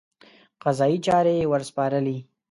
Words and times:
قضایي 0.63 0.97
چارې 1.05 1.49
ورسپارلې. 1.51 2.17